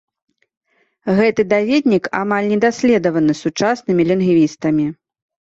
[1.19, 4.89] Гэты даведнік амаль не даследаваны сучаснымі лінгвістамі.